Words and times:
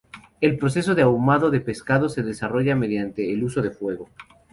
El 0.41 0.57
proceso 0.57 0.95
de 0.95 1.03
ahumado 1.03 1.51
de 1.51 1.59
pescado 1.59 2.09
se 2.09 2.23
desarrolla 2.23 2.75
mediante 2.75 3.31
el 3.31 3.43
uso 3.43 3.61
de 3.61 3.69
fuego. 3.69 4.09